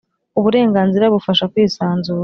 [0.39, 2.19] Uburenganzira bufasha kwisanzura.